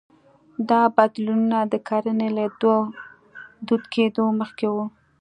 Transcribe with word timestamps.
دا 0.69 0.81
بدلونونه 0.97 1.59
د 1.71 1.73
کرنې 1.87 2.29
له 2.37 2.45
دود 3.67 3.83
کېدو 3.93 4.23
مخکې 4.39 4.67
وو 4.73 4.85